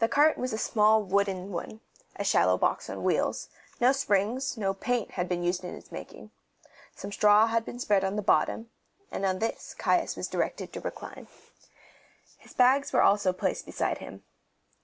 [0.00, 1.80] The cart was a small sized wooden one
[2.16, 3.48] a shallow box on wheels;
[3.80, 6.32] no springs, no paint, had been used in its making.
[6.96, 8.68] Some straw had been spread on the bottom,
[9.12, 11.28] and on this Caius was directed to recline.
[12.38, 14.24] His bags also were placed beside him.